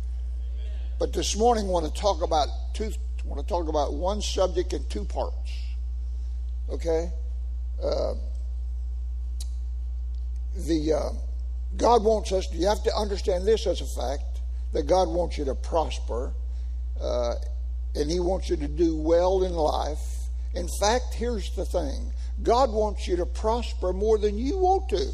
But 0.98 1.12
this 1.12 1.36
morning, 1.36 1.66
I 1.66 1.70
want 1.70 1.92
to 1.92 2.00
talk 2.00 2.22
about 2.22 2.48
two. 2.72 2.92
I 3.24 3.28
want 3.28 3.40
to 3.40 3.46
talk 3.46 3.68
about 3.68 3.94
one 3.94 4.22
subject 4.22 4.72
in 4.72 4.84
two 4.88 5.04
parts. 5.04 5.50
Okay, 6.70 7.10
uh, 7.82 8.14
the 10.56 10.92
uh, 10.92 11.10
God 11.76 12.04
wants 12.04 12.32
us. 12.32 12.46
You 12.52 12.68
have 12.68 12.82
to 12.84 12.94
understand 12.96 13.46
this 13.46 13.66
as 13.66 13.80
a 13.80 13.86
fact 14.00 14.40
that 14.72 14.86
God 14.86 15.08
wants 15.08 15.36
you 15.36 15.44
to 15.46 15.54
prosper, 15.54 16.32
uh, 17.00 17.34
and 17.96 18.10
He 18.10 18.20
wants 18.20 18.48
you 18.48 18.56
to 18.56 18.68
do 18.68 18.96
well 18.96 19.42
in 19.42 19.52
life. 19.52 20.28
In 20.54 20.68
fact, 20.80 21.14
here's 21.14 21.50
the 21.56 21.64
thing: 21.64 22.12
God 22.42 22.70
wants 22.70 23.08
you 23.08 23.16
to 23.16 23.26
prosper 23.26 23.92
more 23.92 24.16
than 24.16 24.38
you 24.38 24.58
want 24.58 24.88
to. 24.90 25.10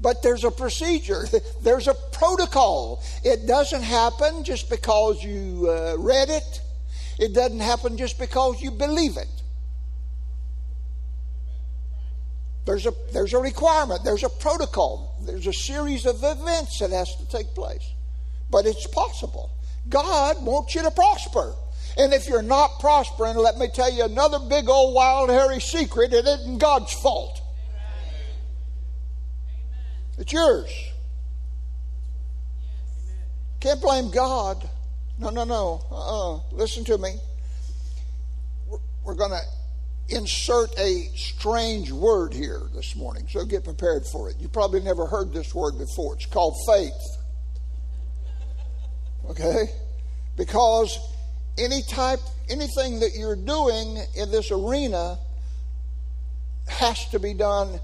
But 0.00 0.22
there's 0.22 0.44
a 0.44 0.50
procedure, 0.50 1.24
there's 1.62 1.88
a 1.88 1.94
protocol. 1.94 3.02
It 3.24 3.46
doesn't 3.46 3.82
happen 3.82 4.44
just 4.44 4.70
because 4.70 5.22
you 5.22 5.68
uh, 5.68 5.96
read 5.98 6.28
it, 6.28 6.60
it 7.18 7.34
doesn't 7.34 7.60
happen 7.60 7.96
just 7.96 8.18
because 8.18 8.60
you 8.60 8.70
believe 8.70 9.16
it. 9.16 9.28
There's 12.64 12.86
a, 12.86 12.92
there's 13.12 13.32
a 13.32 13.38
requirement, 13.38 14.04
there's 14.04 14.24
a 14.24 14.28
protocol, 14.28 15.16
there's 15.22 15.46
a 15.46 15.52
series 15.52 16.04
of 16.04 16.16
events 16.22 16.80
that 16.80 16.90
has 16.90 17.14
to 17.16 17.26
take 17.28 17.54
place. 17.54 17.92
But 18.50 18.66
it's 18.66 18.86
possible. 18.86 19.50
God 19.88 20.44
wants 20.44 20.74
you 20.74 20.82
to 20.82 20.90
prosper. 20.90 21.54
And 21.96 22.12
if 22.12 22.28
you're 22.28 22.42
not 22.42 22.78
prospering, 22.78 23.36
let 23.36 23.56
me 23.56 23.68
tell 23.72 23.90
you 23.90 24.04
another 24.04 24.38
big 24.38 24.68
old 24.68 24.94
wild 24.94 25.30
hairy 25.30 25.60
secret 25.60 26.12
it 26.12 26.26
isn't 26.26 26.58
God's 26.58 26.92
fault. 26.92 27.40
It's 30.18 30.32
yours. 30.32 30.70
Can't 33.60 33.80
blame 33.80 34.10
God. 34.10 34.68
No, 35.18 35.30
no, 35.30 35.44
no. 35.44 35.84
Uh-uh. 35.90 36.56
Listen 36.56 36.84
to 36.84 36.98
me. 36.98 37.14
We're, 39.04 39.14
going 39.14 39.30
to 39.30 40.16
insert 40.16 40.78
a 40.78 41.08
strange 41.16 41.90
word 41.90 42.34
here 42.34 42.62
this 42.74 42.94
morning, 42.94 43.26
so 43.28 43.44
get 43.44 43.64
prepared 43.64 44.04
for 44.04 44.28
it. 44.28 44.36
You 44.38 44.48
probably 44.48 44.80
never 44.80 45.06
heard 45.06 45.32
this 45.32 45.54
word 45.54 45.78
before. 45.78 46.14
It's 46.14 46.26
called 46.26 46.56
faith. 46.66 47.16
Okay? 49.30 49.70
Because 50.36 50.98
any 51.56 51.82
type, 51.82 52.20
anything 52.48 53.00
that 53.00 53.12
you're 53.14 53.36
doing 53.36 53.98
in 54.14 54.30
this 54.30 54.50
arena 54.50 55.18
has 56.68 57.08
to 57.08 57.18
be 57.18 57.34
done 57.34 57.80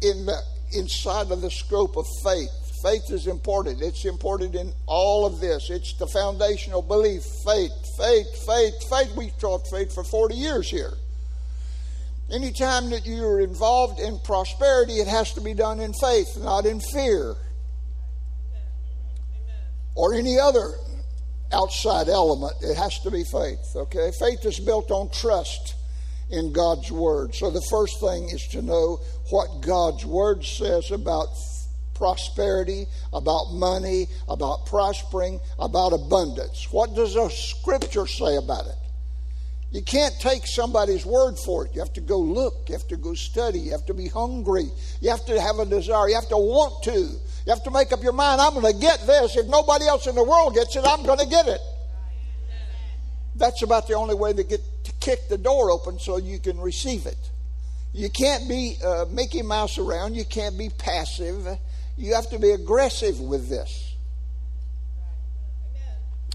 in 0.00 0.24
the 0.24 0.40
inside 0.72 1.30
of 1.30 1.40
the 1.40 1.50
scope 1.50 1.96
of 1.96 2.06
faith. 2.22 2.50
Faith 2.82 3.10
is 3.10 3.26
important. 3.26 3.82
It's 3.82 4.04
important 4.04 4.54
in 4.54 4.72
all 4.86 5.26
of 5.26 5.40
this. 5.40 5.68
It's 5.70 5.94
the 5.94 6.06
foundational 6.06 6.82
belief. 6.82 7.22
Faith, 7.44 7.72
faith, 7.96 8.46
faith, 8.46 8.74
faith. 8.88 9.12
We've 9.16 9.36
taught 9.38 9.66
faith 9.68 9.92
for 9.92 10.04
40 10.04 10.34
years 10.34 10.70
here. 10.70 10.92
Anytime 12.30 12.90
that 12.90 13.06
you're 13.06 13.40
involved 13.40 14.00
in 14.00 14.18
prosperity, 14.20 14.94
it 14.94 15.08
has 15.08 15.32
to 15.32 15.40
be 15.40 15.54
done 15.54 15.80
in 15.80 15.92
faith, 15.94 16.36
not 16.38 16.66
in 16.66 16.78
fear 16.80 17.36
or 19.98 20.14
any 20.14 20.38
other 20.38 20.74
outside 21.52 22.08
element. 22.08 22.52
It 22.62 22.76
has 22.76 23.00
to 23.00 23.10
be 23.10 23.24
faith, 23.24 23.58
okay? 23.74 24.12
Faith 24.18 24.44
is 24.44 24.60
built 24.60 24.90
on 24.92 25.10
trust 25.10 25.74
in 26.30 26.52
God's 26.52 26.90
Word. 26.90 27.34
So 27.34 27.50
the 27.50 27.66
first 27.70 28.00
thing 28.00 28.28
is 28.30 28.46
to 28.48 28.62
know 28.62 29.00
what 29.30 29.60
God's 29.60 30.04
Word 30.04 30.44
says 30.44 30.90
about 30.90 31.28
prosperity, 31.94 32.86
about 33.12 33.52
money, 33.52 34.06
about 34.28 34.66
prospering, 34.66 35.40
about 35.58 35.92
abundance. 35.92 36.68
What 36.70 36.94
does 36.94 37.14
the 37.14 37.28
Scripture 37.28 38.06
say 38.06 38.36
about 38.36 38.66
it? 38.66 38.76
You 39.70 39.82
can't 39.82 40.18
take 40.18 40.46
somebody's 40.46 41.04
word 41.04 41.36
for 41.38 41.66
it. 41.66 41.74
You 41.74 41.80
have 41.80 41.92
to 41.92 42.00
go 42.00 42.18
look. 42.18 42.68
You 42.68 42.74
have 42.74 42.88
to 42.88 42.96
go 42.96 43.12
study. 43.12 43.58
You 43.58 43.72
have 43.72 43.84
to 43.86 43.94
be 43.94 44.08
hungry. 44.08 44.70
You 45.00 45.10
have 45.10 45.26
to 45.26 45.38
have 45.38 45.58
a 45.58 45.66
desire. 45.66 46.08
You 46.08 46.14
have 46.14 46.28
to 46.30 46.38
want 46.38 46.82
to. 46.84 46.98
You 46.98 47.52
have 47.52 47.62
to 47.64 47.70
make 47.70 47.92
up 47.92 48.02
your 48.02 48.14
mind 48.14 48.40
I'm 48.40 48.54
going 48.54 48.72
to 48.72 48.80
get 48.80 49.06
this. 49.06 49.36
If 49.36 49.46
nobody 49.46 49.86
else 49.86 50.06
in 50.06 50.14
the 50.14 50.24
world 50.24 50.54
gets 50.54 50.74
it, 50.74 50.84
I'm 50.86 51.04
going 51.04 51.18
to 51.18 51.26
get 51.26 51.48
it. 51.48 51.60
That's 53.36 53.62
about 53.62 53.86
the 53.86 53.94
only 53.94 54.14
way 54.14 54.32
to 54.32 54.42
get 54.42 54.60
kick 55.08 55.26
the 55.28 55.38
door 55.38 55.70
open 55.70 55.98
so 55.98 56.18
you 56.18 56.38
can 56.38 56.60
receive 56.60 57.06
it. 57.06 57.30
You 57.94 58.10
can't 58.10 58.46
be 58.46 58.76
uh, 58.84 59.06
Mickey 59.10 59.40
Mouse 59.40 59.78
around. 59.78 60.14
You 60.14 60.26
can't 60.26 60.58
be 60.58 60.68
passive. 60.68 61.46
You 61.96 62.14
have 62.14 62.28
to 62.28 62.38
be 62.38 62.50
aggressive 62.50 63.18
with 63.18 63.48
this. 63.48 63.94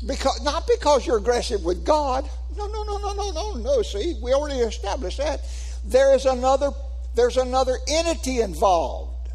Because 0.06 0.42
not 0.44 0.68
because 0.68 1.06
you're 1.06 1.18
aggressive 1.18 1.63
with 1.63 1.86
God. 1.86 2.27
No, 2.58 2.65
no, 2.65 2.84
no, 2.84 2.98
no, 2.98 3.13
no, 3.13 3.32
no, 3.32 3.53
no. 3.53 3.82
See, 3.84 4.15
we 4.22 4.34
already 4.34 4.60
established 4.60 5.20
that. 5.20 5.42
There 5.86 6.15
is 6.15 6.25
another. 6.25 6.72
There's 7.15 7.38
another 7.38 7.77
entity 7.88 8.42
involved. 8.42 9.30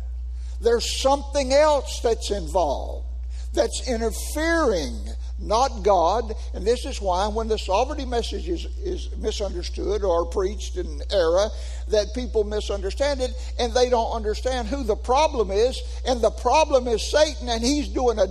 There's 0.60 1.00
something 1.00 1.52
else 1.52 2.00
that's 2.00 2.32
involved 2.32 3.06
that's 3.52 3.88
interfering 3.88 5.08
not 5.40 5.82
God. 5.82 6.34
And 6.54 6.66
this 6.66 6.84
is 6.84 7.00
why, 7.00 7.28
when 7.28 7.48
the 7.48 7.58
sovereignty 7.58 8.04
message 8.04 8.48
is, 8.48 8.66
is 8.78 9.16
misunderstood 9.18 10.02
or 10.02 10.26
preached 10.26 10.76
in 10.76 11.00
error, 11.12 11.48
that 11.88 12.14
people 12.14 12.44
misunderstand 12.44 13.20
it 13.20 13.30
and 13.58 13.72
they 13.72 13.88
don't 13.88 14.12
understand 14.12 14.68
who 14.68 14.82
the 14.82 14.96
problem 14.96 15.50
is. 15.50 15.80
And 16.06 16.20
the 16.20 16.30
problem 16.30 16.88
is 16.88 17.08
Satan, 17.08 17.48
and 17.48 17.62
he's 17.62 17.88
doing 17.88 18.18
a 18.18 18.26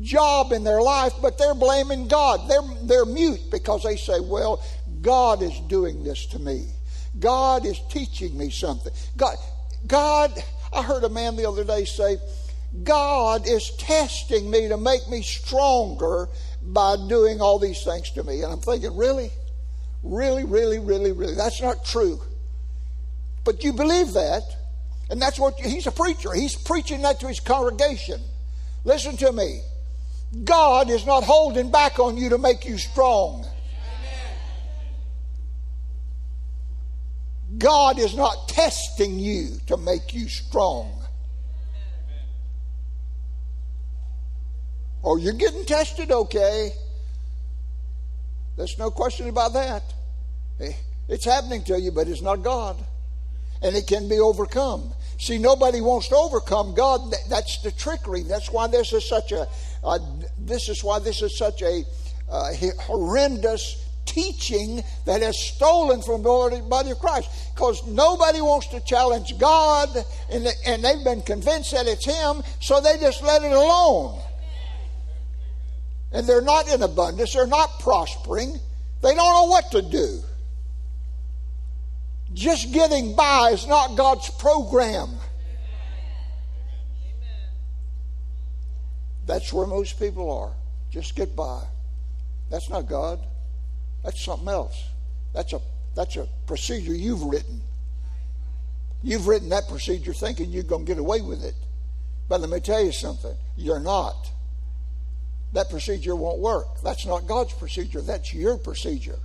job 0.00 0.52
in 0.52 0.64
their 0.64 0.82
life, 0.82 1.12
but 1.20 1.38
they're 1.38 1.54
blaming 1.54 2.08
God. 2.08 2.48
They're, 2.48 2.62
they're 2.82 3.04
mute 3.04 3.50
because 3.50 3.82
they 3.82 3.96
say, 3.96 4.20
Well, 4.20 4.62
God 5.00 5.42
is 5.42 5.58
doing 5.68 6.02
this 6.02 6.26
to 6.26 6.38
me. 6.38 6.66
God 7.18 7.66
is 7.66 7.78
teaching 7.90 8.36
me 8.36 8.50
something. 8.50 8.92
God, 9.16 9.36
God, 9.86 10.32
I 10.72 10.82
heard 10.82 11.04
a 11.04 11.08
man 11.08 11.36
the 11.36 11.46
other 11.46 11.64
day 11.64 11.84
say, 11.84 12.16
God 12.82 13.46
is 13.46 13.70
testing 13.76 14.50
me 14.50 14.68
to 14.68 14.76
make 14.76 15.08
me 15.08 15.22
stronger 15.22 16.28
by 16.62 16.96
doing 17.08 17.40
all 17.40 17.58
these 17.58 17.84
things 17.84 18.10
to 18.12 18.24
me. 18.24 18.42
And 18.42 18.52
I'm 18.52 18.60
thinking, 18.60 18.96
really? 18.96 19.30
Really, 20.02 20.44
really, 20.44 20.78
really, 20.78 21.12
really? 21.12 21.34
That's 21.34 21.60
not 21.60 21.84
true. 21.84 22.20
But 23.44 23.62
you 23.62 23.72
believe 23.72 24.12
that, 24.14 24.42
and 25.10 25.20
that's 25.20 25.38
what 25.38 25.58
he's 25.60 25.86
a 25.86 25.92
preacher. 25.92 26.32
He's 26.32 26.54
preaching 26.54 27.02
that 27.02 27.20
to 27.20 27.28
his 27.28 27.40
congregation. 27.40 28.20
Listen 28.84 29.16
to 29.18 29.32
me. 29.32 29.60
God 30.44 30.88
is 30.88 31.04
not 31.04 31.24
holding 31.24 31.70
back 31.70 31.98
on 31.98 32.16
you 32.16 32.30
to 32.30 32.38
make 32.38 32.64
you 32.64 32.78
strong. 32.78 33.46
God 37.58 37.98
is 37.98 38.16
not 38.16 38.48
testing 38.48 39.18
you 39.18 39.58
to 39.66 39.76
make 39.76 40.14
you 40.14 40.28
strong. 40.28 41.01
Oh, 45.04 45.16
you're 45.16 45.32
getting 45.32 45.64
tested, 45.64 46.12
okay. 46.12 46.72
There's 48.56 48.78
no 48.78 48.90
question 48.90 49.28
about 49.28 49.54
that. 49.54 49.82
It's 51.08 51.24
happening 51.24 51.64
to 51.64 51.80
you, 51.80 51.90
but 51.90 52.06
it's 52.06 52.22
not 52.22 52.42
God. 52.42 52.76
And 53.62 53.74
it 53.74 53.86
can 53.86 54.08
be 54.08 54.20
overcome. 54.20 54.92
See, 55.18 55.38
nobody 55.38 55.80
wants 55.80 56.08
to 56.08 56.16
overcome 56.16 56.74
God. 56.74 57.12
That's 57.28 57.62
the 57.62 57.70
trickery. 57.72 58.22
That's 58.22 58.50
why 58.50 58.66
this 58.66 58.92
is 58.92 59.08
such 59.08 59.32
a. 59.32 59.46
Uh, 59.82 59.98
this 60.38 60.68
is 60.68 60.82
why 60.84 60.98
this 60.98 61.22
is 61.22 61.36
such 61.36 61.62
a 61.62 61.84
uh, 62.30 62.52
horrendous 62.80 63.84
teaching 64.04 64.82
that 65.06 65.22
has 65.22 65.40
stolen 65.40 66.02
from 66.02 66.22
the 66.22 66.64
body 66.68 66.90
of 66.90 66.98
Christ. 66.98 67.30
Because 67.54 67.86
nobody 67.86 68.40
wants 68.40 68.68
to 68.68 68.80
challenge 68.80 69.38
God, 69.38 69.88
and, 70.30 70.46
and 70.66 70.84
they've 70.84 71.04
been 71.04 71.22
convinced 71.22 71.72
that 71.72 71.86
it's 71.86 72.04
Him, 72.04 72.42
so 72.60 72.80
they 72.80 72.98
just 72.98 73.22
let 73.22 73.42
it 73.42 73.52
alone 73.52 74.20
and 76.12 76.26
they're 76.26 76.42
not 76.42 76.68
in 76.68 76.82
abundance, 76.82 77.32
they're 77.32 77.46
not 77.46 77.80
prospering, 77.80 78.58
they 79.02 79.14
don't 79.14 79.34
know 79.34 79.46
what 79.46 79.70
to 79.72 79.82
do. 79.82 80.20
Just 82.34 82.72
getting 82.72 83.14
by 83.14 83.50
is 83.50 83.66
not 83.66 83.96
God's 83.96 84.30
program. 84.30 85.10
That's 89.26 89.52
where 89.52 89.66
most 89.66 89.98
people 89.98 90.30
are. 90.30 90.52
Just 90.90 91.14
get 91.14 91.36
by. 91.36 91.62
That's 92.50 92.68
not 92.68 92.88
God. 92.88 93.20
That's 94.02 94.20
something 94.20 94.48
else. 94.48 94.82
That's 95.32 95.52
a 95.52 95.60
that's 95.94 96.16
a 96.16 96.26
procedure 96.46 96.94
you've 96.94 97.22
written. 97.22 97.60
You've 99.02 99.26
written 99.26 99.50
that 99.50 99.68
procedure 99.68 100.12
thinking 100.12 100.50
you're 100.50 100.62
going 100.62 100.86
to 100.86 100.90
get 100.90 100.98
away 100.98 101.20
with 101.20 101.44
it. 101.44 101.54
But 102.28 102.40
let 102.40 102.50
me 102.50 102.60
tell 102.60 102.82
you 102.82 102.92
something. 102.92 103.34
You're 103.56 103.80
not. 103.80 104.30
That 105.52 105.68
procedure 105.68 106.16
won't 106.16 106.38
work. 106.38 106.80
That's 106.82 107.04
not 107.04 107.26
God's 107.26 107.52
procedure. 107.52 108.00
That's 108.00 108.32
your 108.32 108.56
procedure. 108.56 109.18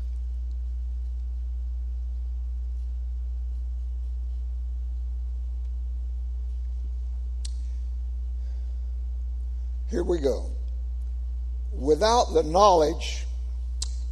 Here 9.89 10.03
we 10.03 10.19
go. 10.19 10.51
Without 11.71 12.33
the 12.33 12.43
knowledge 12.43 13.25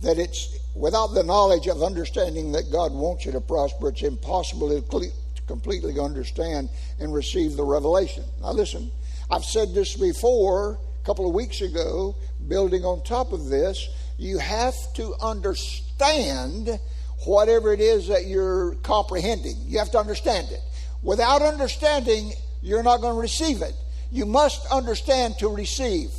that 0.02 0.18
it's 0.18 0.58
without 0.74 1.08
the 1.08 1.24
knowledge 1.24 1.68
of 1.68 1.84
understanding 1.84 2.52
that 2.54 2.72
God 2.72 2.94
wants 2.94 3.26
you 3.26 3.32
to 3.34 3.42
prosper, 3.42 3.90
it's 3.90 4.04
impossible 4.04 4.70
to 4.70 5.12
completely 5.48 6.00
understand 6.00 6.70
and 7.00 7.14
receive 7.14 7.56
the 7.56 7.64
revelation. 7.64 8.24
Now, 8.42 8.52
listen, 8.52 8.92
I've 9.30 9.46
said 9.46 9.74
this 9.74 9.96
before 9.96 10.80
couple 11.06 11.28
of 11.28 11.34
weeks 11.36 11.62
ago, 11.62 12.16
building 12.48 12.84
on 12.84 13.04
top 13.04 13.32
of 13.32 13.46
this. 13.46 13.88
You 14.18 14.40
have 14.40 14.76
to 14.96 15.14
understand 15.22 16.80
whatever 17.26 17.74
it 17.74 17.80
is 17.80 18.08
that 18.08 18.26
you're 18.26 18.76
comprehending. 18.84 19.56
You 19.66 19.80
have 19.80 19.92
to 19.92 20.00
understand 20.00 20.48
it. 20.52 20.60
Without 21.04 21.42
understanding, 21.42 22.34
you're 22.62 22.84
not 22.84 23.02
going 23.02 23.14
to 23.14 23.22
receive 23.22 23.62
it. 23.62 23.74
You 24.12 24.26
must 24.26 24.66
understand 24.72 25.38
to 25.40 25.50
receive. 25.50 26.10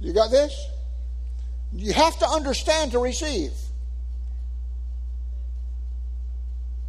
You 0.00 0.12
got 0.12 0.30
this? 0.30 0.54
You 1.72 1.92
have 1.92 2.18
to 2.20 2.28
understand 2.28 2.92
to 2.92 2.98
receive. 2.98 3.52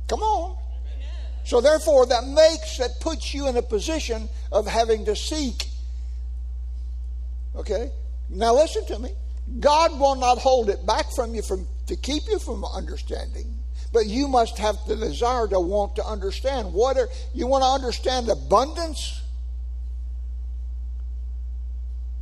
Come 0.07 0.21
on. 0.21 0.57
So 1.43 1.61
therefore, 1.61 2.05
that 2.05 2.25
makes, 2.25 2.77
that 2.77 2.99
puts 2.99 3.33
you 3.33 3.47
in 3.47 3.57
a 3.57 3.61
position 3.61 4.29
of 4.51 4.67
having 4.67 5.05
to 5.05 5.15
seek. 5.15 5.67
Okay? 7.57 7.91
Now 8.29 8.53
listen 8.53 8.85
to 8.87 8.99
me. 8.99 9.09
God 9.59 9.99
will 9.99 10.15
not 10.15 10.37
hold 10.37 10.69
it 10.69 10.85
back 10.85 11.11
from 11.11 11.33
you 11.33 11.41
from, 11.41 11.67
to 11.87 11.95
keep 11.95 12.23
you 12.29 12.39
from 12.39 12.63
understanding. 12.65 13.57
But 13.93 14.05
you 14.05 14.27
must 14.27 14.57
have 14.57 14.77
the 14.87 14.95
desire 14.95 15.47
to 15.47 15.59
want 15.59 15.95
to 15.95 16.05
understand. 16.05 16.73
What 16.73 16.97
are, 16.97 17.07
you 17.33 17.47
want 17.47 17.63
to 17.63 17.67
understand 17.67 18.29
abundance? 18.29 19.21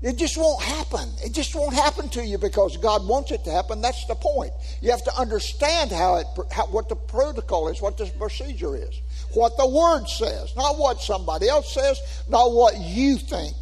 It 0.01 0.17
just 0.17 0.37
won't 0.37 0.61
happen. 0.61 1.09
It 1.23 1.33
just 1.33 1.55
won't 1.55 1.73
happen 1.73 2.09
to 2.09 2.23
you 2.23 2.37
because 2.37 2.77
God 2.77 3.07
wants 3.07 3.31
it 3.31 3.43
to 3.45 3.51
happen. 3.51 3.81
That's 3.81 4.05
the 4.05 4.13
point. 4.13 4.51
You 4.79 4.91
have 4.91 5.03
to 5.05 5.17
understand 5.17 5.91
how 5.91 6.17
it, 6.17 6.27
how, 6.51 6.67
what 6.67 6.89
the 6.89 6.95
protocol 6.95 7.69
is, 7.69 7.81
what 7.81 7.97
the 7.97 8.05
procedure 8.19 8.75
is, 8.75 9.01
what 9.33 9.57
the 9.57 9.67
Word 9.67 10.07
says, 10.07 10.55
not 10.55 10.77
what 10.77 11.01
somebody 11.01 11.49
else 11.49 11.73
says, 11.73 11.99
not 12.29 12.51
what 12.51 12.77
you 12.77 13.17
think. 13.17 13.55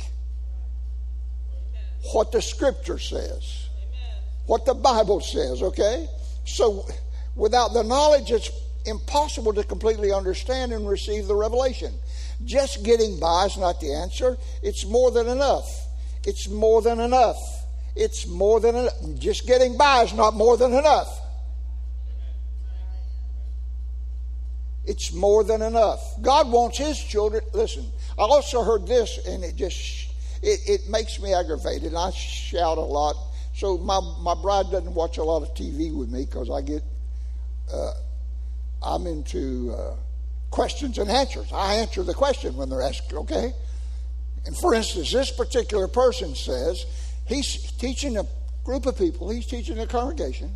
What 2.11 2.31
the 2.31 2.41
Scripture 2.41 2.99
says, 2.99 3.69
what 4.45 4.65
the 4.65 4.73
Bible 4.73 5.21
says. 5.21 5.63
Okay, 5.63 6.07
so 6.45 6.85
without 7.35 7.73
the 7.73 7.83
knowledge, 7.83 8.31
it's 8.31 8.51
impossible 8.85 9.53
to 9.53 9.63
completely 9.63 10.11
understand 10.11 10.73
and 10.73 10.87
receive 10.87 11.27
the 11.27 11.35
revelation. 11.35 11.93
Just 12.43 12.83
getting 12.83 13.19
by 13.19 13.45
is 13.45 13.57
not 13.57 13.79
the 13.79 13.93
answer. 13.93 14.37
It's 14.61 14.85
more 14.85 15.11
than 15.11 15.27
enough. 15.27 15.87
It's 16.25 16.49
more 16.49 16.81
than 16.81 16.99
enough. 16.99 17.37
It's 17.95 18.27
more 18.27 18.59
than 18.59 18.75
enough. 18.75 18.93
Just 19.17 19.47
getting 19.47 19.77
by 19.77 20.03
is 20.03 20.13
not 20.13 20.33
more 20.33 20.57
than 20.57 20.73
enough. 20.73 21.19
It's 24.85 25.13
more 25.13 25.45
than 25.45 25.61
enough. 25.61 26.01
God 26.21 26.51
wants 26.51 26.77
His 26.77 27.01
children. 27.01 27.43
Listen, 27.53 27.85
I 28.17 28.23
also 28.23 28.63
heard 28.63 28.85
this, 28.85 29.17
and 29.25 29.43
it 29.43 29.55
just 29.55 30.12
it, 30.43 30.59
it 30.67 30.89
makes 30.89 31.19
me 31.19 31.33
aggravated. 31.33 31.85
And 31.85 31.97
I 31.97 32.11
shout 32.11 32.77
a 32.77 32.81
lot, 32.81 33.15
so 33.55 33.77
my 33.77 33.99
my 34.19 34.35
bride 34.35 34.69
doesn't 34.69 34.93
watch 34.93 35.17
a 35.17 35.23
lot 35.23 35.41
of 35.41 35.53
TV 35.55 35.95
with 35.95 36.09
me 36.09 36.25
because 36.25 36.49
I 36.49 36.61
get 36.61 36.83
uh, 37.73 37.93
I'm 38.83 39.07
into 39.07 39.73
uh, 39.73 39.95
questions 40.51 40.97
and 40.97 41.09
answers. 41.09 41.51
I 41.53 41.75
answer 41.75 42.03
the 42.03 42.13
question 42.13 42.57
when 42.57 42.69
they're 42.69 42.81
asked. 42.81 43.13
Okay, 43.13 43.53
and 44.45 44.57
for 44.57 44.73
instance, 44.73 45.11
this 45.11 45.31
particular 45.31 45.87
person 45.87 46.35
says 46.35 46.85
he's 47.25 47.71
teaching 47.73 48.17
a 48.17 48.25
group 48.65 48.85
of 48.85 48.97
people, 48.97 49.29
he's 49.29 49.47
teaching 49.47 49.79
a 49.79 49.87
congregation, 49.87 50.55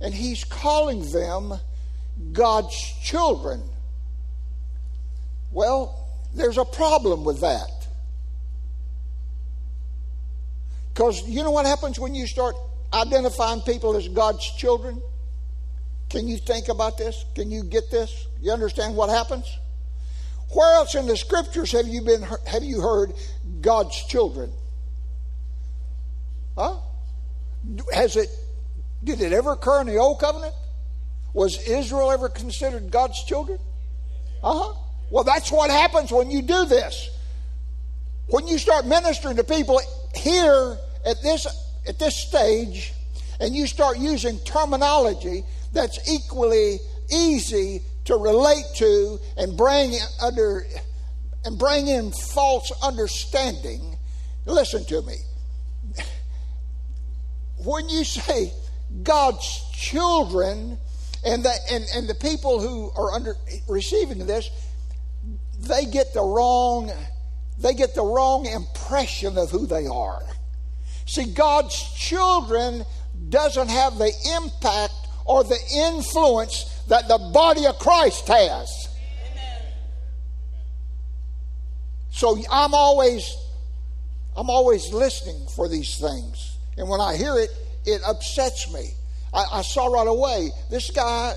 and 0.00 0.14
he's 0.14 0.44
calling 0.44 1.10
them 1.10 1.54
God's 2.32 2.76
children. 3.02 3.62
Well, 5.50 6.06
there's 6.34 6.58
a 6.58 6.64
problem 6.64 7.24
with 7.24 7.40
that. 7.40 7.85
Because 10.96 11.28
you 11.28 11.42
know 11.42 11.50
what 11.50 11.66
happens 11.66 12.00
when 12.00 12.14
you 12.14 12.26
start 12.26 12.56
identifying 12.90 13.60
people 13.60 13.94
as 13.96 14.08
God's 14.08 14.50
children? 14.56 15.02
Can 16.08 16.26
you 16.26 16.38
think 16.38 16.68
about 16.68 16.96
this? 16.96 17.22
Can 17.34 17.50
you 17.50 17.64
get 17.64 17.90
this? 17.90 18.26
You 18.40 18.50
understand 18.50 18.96
what 18.96 19.10
happens? 19.10 19.44
Where 20.54 20.74
else 20.76 20.94
in 20.94 21.06
the 21.06 21.16
scriptures 21.18 21.72
have 21.72 21.86
you 21.86 22.00
been 22.00 22.22
have 22.22 22.62
you 22.62 22.80
heard 22.80 23.12
God's 23.60 24.06
children? 24.06 24.50
Huh? 26.56 26.78
Has 27.92 28.16
it 28.16 28.30
did 29.04 29.20
it 29.20 29.34
ever 29.34 29.52
occur 29.52 29.82
in 29.82 29.88
the 29.88 29.98
old 29.98 30.18
covenant? 30.18 30.54
Was 31.34 31.58
Israel 31.68 32.10
ever 32.10 32.30
considered 32.30 32.90
God's 32.90 33.22
children? 33.24 33.58
Uh-huh. 34.42 34.72
Well, 35.10 35.24
that's 35.24 35.52
what 35.52 35.70
happens 35.70 36.10
when 36.10 36.30
you 36.30 36.40
do 36.40 36.64
this. 36.64 37.10
When 38.28 38.48
you 38.48 38.56
start 38.56 38.86
ministering 38.86 39.36
to 39.36 39.44
people 39.44 39.78
here 40.14 40.78
at 41.06 41.22
this 41.22 41.46
at 41.88 41.98
this 41.98 42.16
stage 42.16 42.92
and 43.40 43.54
you 43.54 43.66
start 43.66 43.98
using 43.98 44.38
terminology 44.40 45.44
that's 45.72 45.98
equally 46.10 46.78
easy 47.10 47.82
to 48.04 48.16
relate 48.16 48.64
to 48.76 49.18
and 49.36 49.56
bring 49.56 49.94
under 50.22 50.64
and 51.44 51.58
bring 51.58 51.86
in 51.86 52.10
false 52.10 52.72
understanding. 52.82 53.96
Listen 54.46 54.84
to 54.86 55.02
me. 55.02 55.14
When 57.64 57.88
you 57.88 58.04
say 58.04 58.52
God's 59.02 59.62
children 59.72 60.78
and 61.24 61.44
the, 61.44 61.54
and, 61.70 61.84
and 61.94 62.08
the 62.08 62.14
people 62.14 62.60
who 62.60 62.90
are 62.96 63.12
under 63.12 63.36
receiving 63.68 64.26
this, 64.26 64.50
they 65.60 65.86
get 65.86 66.12
the 66.14 66.22
wrong 66.22 66.90
they 67.58 67.72
get 67.72 67.94
the 67.94 68.04
wrong 68.04 68.44
impression 68.44 69.38
of 69.38 69.50
who 69.50 69.66
they 69.66 69.86
are. 69.86 70.22
See, 71.06 71.24
God's 71.24 71.74
children 71.94 72.84
doesn't 73.28 73.68
have 73.68 73.96
the 73.96 74.12
impact 74.36 74.92
or 75.24 75.44
the 75.44 75.58
influence 75.74 76.64
that 76.88 77.08
the 77.08 77.18
body 77.32 77.66
of 77.66 77.78
Christ 77.78 78.28
has. 78.28 78.88
So 82.10 82.38
I'm 82.50 82.74
always 82.74 83.36
I'm 84.36 84.50
always 84.50 84.92
listening 84.92 85.46
for 85.54 85.68
these 85.68 85.98
things. 85.98 86.56
And 86.76 86.88
when 86.88 87.00
I 87.00 87.16
hear 87.16 87.38
it, 87.38 87.50
it 87.84 88.02
upsets 88.06 88.72
me. 88.72 88.90
I, 89.32 89.44
I 89.52 89.62
saw 89.62 89.86
right 89.86 90.06
away 90.06 90.50
this 90.70 90.90
guy 90.90 91.34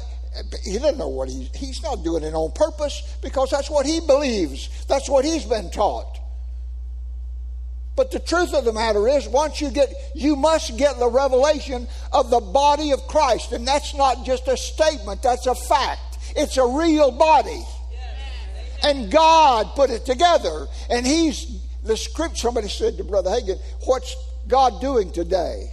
he 0.63 0.77
doesn't 0.77 0.97
know 0.97 1.07
what 1.07 1.27
he's 1.27 1.49
he's 1.55 1.81
not 1.81 2.03
doing 2.03 2.23
it 2.23 2.33
on 2.33 2.51
purpose 2.51 3.17
because 3.21 3.49
that's 3.49 3.69
what 3.69 3.85
he 3.85 3.99
believes. 3.99 4.85
That's 4.85 5.09
what 5.09 5.25
he's 5.25 5.45
been 5.45 5.69
taught. 5.71 6.18
But 7.99 8.11
the 8.11 8.19
truth 8.19 8.53
of 8.53 8.63
the 8.63 8.71
matter 8.71 9.09
is, 9.09 9.27
once 9.27 9.59
you 9.59 9.71
get, 9.71 9.93
you 10.15 10.37
must 10.37 10.77
get 10.77 10.97
the 10.99 11.09
revelation 11.09 11.85
of 12.13 12.29
the 12.29 12.39
body 12.39 12.91
of 12.91 13.05
Christ. 13.07 13.51
And 13.51 13.67
that's 13.67 13.93
not 13.93 14.25
just 14.25 14.47
a 14.47 14.55
statement, 14.55 15.21
that's 15.21 15.47
a 15.47 15.53
fact. 15.53 16.17
It's 16.33 16.55
a 16.55 16.65
real 16.65 17.11
body. 17.11 17.61
And 18.83 19.11
God 19.11 19.75
put 19.75 19.89
it 19.89 20.05
together. 20.05 20.67
And 20.89 21.05
He's, 21.05 21.61
the 21.83 21.97
script, 21.97 22.37
somebody 22.37 22.69
said 22.69 22.95
to 22.99 23.03
Brother 23.03 23.31
Hagin, 23.31 23.59
what's 23.83 24.15
God 24.47 24.79
doing 24.79 25.11
today? 25.11 25.69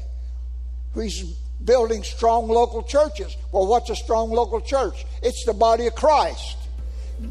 He's 0.97 1.23
building 1.65 2.03
strong 2.03 2.49
local 2.49 2.83
churches. 2.83 3.37
Well, 3.53 3.69
what's 3.69 3.89
a 3.89 3.95
strong 3.95 4.31
local 4.33 4.61
church? 4.61 5.07
It's 5.23 5.45
the 5.45 5.55
body 5.55 5.87
of 5.87 5.95
Christ. 5.95 6.57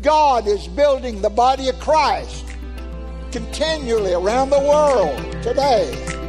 God 0.02 0.48
is 0.48 0.70
building 0.70 1.22
the 1.22 1.30
body 1.30 1.68
of 1.68 1.78
Christ 1.82 2.55
continually 3.36 4.14
around 4.14 4.50
the 4.50 4.58
world 4.58 5.20
today. 5.44 6.25